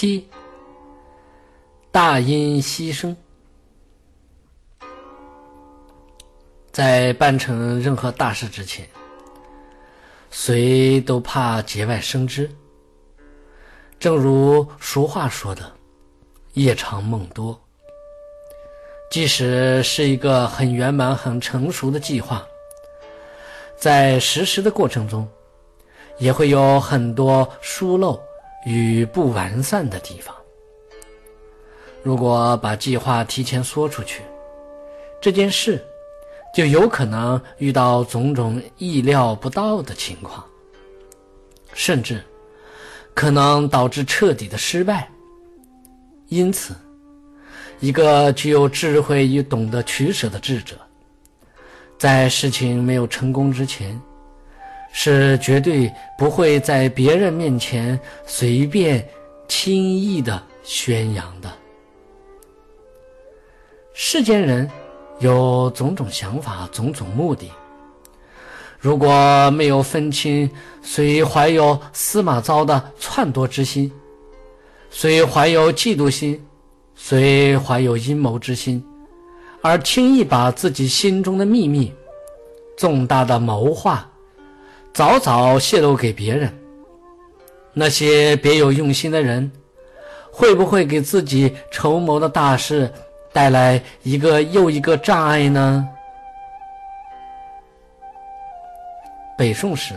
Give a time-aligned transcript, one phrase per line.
[0.00, 0.26] 七，
[1.92, 3.14] 大音希声，
[6.72, 8.88] 在办成任何大事之前，
[10.30, 12.50] 谁都怕节外生枝。
[13.98, 15.70] 正如俗话说的
[16.56, 17.60] ：“夜长梦多。”
[19.12, 22.42] 即使是一个很圆满、很成熟的计划，
[23.76, 25.28] 在实施的过程中，
[26.16, 28.18] 也会有很多疏漏。
[28.64, 30.34] 与不完善的地方。
[32.02, 34.22] 如果把计划提前说出去，
[35.20, 35.84] 这件事
[36.54, 40.44] 就有可能遇到种种意料不到的情况，
[41.74, 42.22] 甚至
[43.14, 45.10] 可能导致彻底的失败。
[46.28, 46.74] 因此，
[47.80, 50.76] 一个具有智慧与懂得取舍的智者，
[51.98, 54.00] 在事情没有成功之前。
[54.92, 59.08] 是绝对不会在别人面前随便、
[59.48, 61.50] 轻易的宣扬的。
[63.92, 64.68] 世间人
[65.20, 67.50] 有种种想法、种种目的，
[68.78, 70.50] 如果没有分清
[70.82, 73.92] 谁怀有司马昭的篡夺之心，
[74.90, 76.44] 谁怀有嫉妒心，
[76.94, 78.84] 谁怀有阴谋之心，
[79.62, 81.92] 而轻易把自己心中的秘密、
[82.76, 84.09] 重大的谋划。
[84.92, 86.52] 早早泄露给别人，
[87.72, 89.50] 那些别有用心的人，
[90.30, 92.92] 会不会给自己筹谋的大事
[93.32, 95.88] 带来一个又一个障碍呢？
[99.38, 99.94] 北宋时，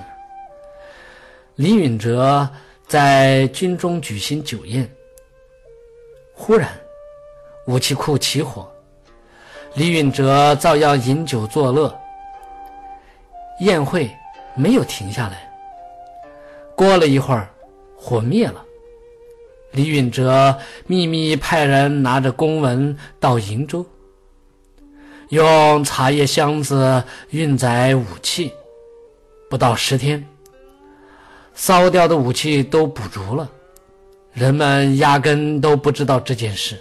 [1.55, 2.47] 李允哲
[2.87, 4.89] 在军中举行酒宴，
[6.33, 6.69] 忽然
[7.65, 8.71] 武器库起火，
[9.73, 11.93] 李允哲照样饮酒作乐，
[13.59, 14.09] 宴会。
[14.55, 15.51] 没有停下来。
[16.75, 17.49] 过了一会儿，
[17.95, 18.63] 火灭了。
[19.71, 23.85] 李允哲秘密派人拿着公文到瀛州，
[25.29, 28.51] 用茶叶箱子运载武器。
[29.49, 30.23] 不到十天，
[31.53, 33.49] 烧掉的武器都补足了。
[34.33, 36.75] 人们压根都不知道这件事。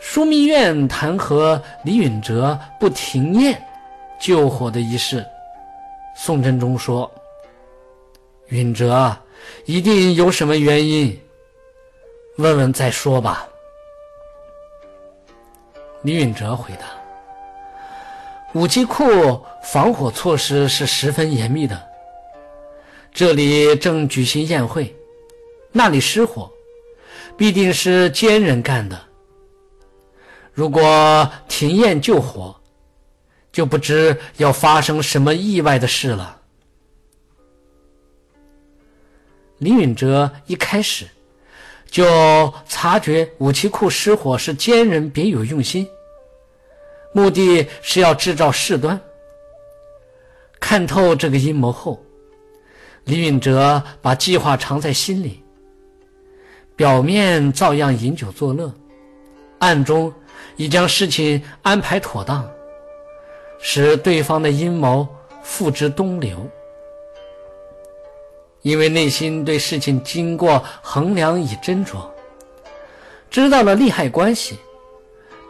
[0.00, 3.60] 枢密院弹劾李允哲不停宴。
[4.24, 5.22] 救火的仪式，
[6.16, 7.10] 宋真宗说
[8.48, 9.14] ：“允哲
[9.66, 11.20] 一定有什么原因，
[12.38, 13.46] 问问再说吧。”
[16.00, 16.86] 李允哲回答
[18.58, 19.04] ：“武器库
[19.62, 21.78] 防火措施是十分严密的，
[23.12, 24.96] 这里正举行宴会，
[25.70, 26.50] 那里失火，
[27.36, 28.98] 必定是奸人干的。
[30.54, 32.58] 如果停宴救火。”
[33.54, 36.40] 就不知要发生什么意外的事了。
[39.58, 41.06] 李允哲一开始
[41.88, 45.86] 就察觉武器库失火是奸人别有用心，
[47.12, 49.00] 目的是要制造事端。
[50.58, 52.04] 看透这个阴谋后，
[53.04, 55.40] 李允哲把计划藏在心里，
[56.74, 58.74] 表面照样饮酒作乐，
[59.60, 60.12] 暗中
[60.56, 62.50] 已将事情安排妥当。
[63.60, 65.06] 使对方的阴谋
[65.42, 66.48] 付之东流，
[68.62, 72.06] 因为内心对事情经过衡量与斟酌，
[73.30, 74.58] 知道了利害关系，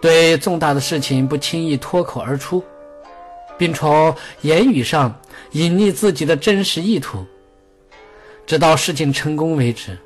[0.00, 2.62] 对重大的事情不轻易脱口而出，
[3.58, 5.14] 并从言语上
[5.52, 7.24] 隐匿自己的真实意图，
[8.46, 9.96] 直到事情成功为止。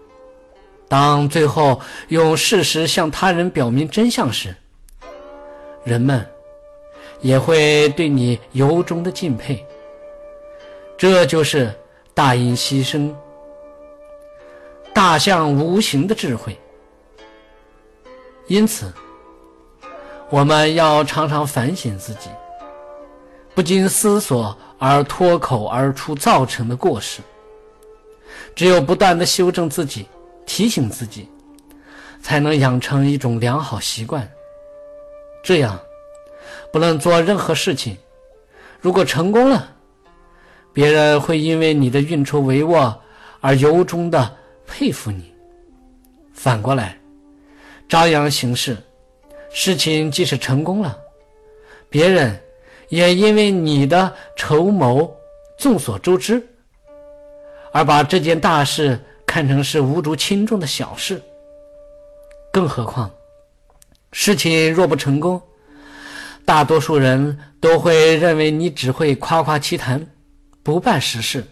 [0.89, 1.79] 当最后
[2.09, 4.55] 用事实向他人表明真相时，
[5.85, 6.27] 人们。
[7.21, 9.65] 也会对你由衷的敬佩，
[10.97, 11.75] 这就是
[12.15, 13.15] 大音希声、
[14.93, 16.57] 大象无形的智慧。
[18.47, 18.93] 因此，
[20.31, 22.31] 我们要常常反省自己，
[23.55, 27.21] 不经思索而脱口而出造成的过失。
[28.55, 30.07] 只有不断的修正自己、
[30.47, 31.29] 提醒自己，
[32.23, 34.29] 才能养成一种良好习惯。
[35.43, 35.79] 这样。
[36.73, 37.97] 不论做任何事情，
[38.81, 39.75] 如果成功了，
[40.73, 42.95] 别人会因为你的运筹帷幄
[43.41, 44.37] 而由衷的
[44.67, 45.23] 佩服你；
[46.33, 46.99] 反过来，
[47.89, 48.77] 朝阳行事，
[49.51, 50.97] 事情即使成功了，
[51.89, 52.39] 别人
[52.89, 55.15] 也因为你的筹谋
[55.59, 56.47] 众所周知，
[57.73, 61.21] 而把这件大事看成是无足轻重的小事。
[62.53, 63.11] 更何况，
[64.13, 65.41] 事情若不成功，
[66.49, 70.07] 大多数人都会认为你只会夸夸其谈，
[70.63, 71.47] 不办实事，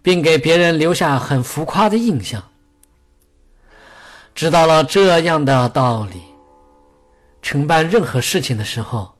[0.00, 2.40] 并给别人留下很浮夸的印象。
[4.36, 6.22] 知道了这样的道理，
[7.42, 9.12] 承办任何事情的时候，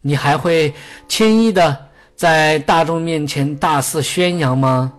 [0.00, 0.72] 你还会
[1.06, 4.90] 轻易的在大众面前大肆宣扬吗？